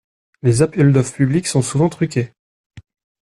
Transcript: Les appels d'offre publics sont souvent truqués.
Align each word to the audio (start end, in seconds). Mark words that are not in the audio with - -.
Les 0.41 0.63
appels 0.63 0.91
d'offre 0.93 1.13
publics 1.13 1.45
sont 1.45 1.61
souvent 1.61 1.87
truqués. 1.87 2.31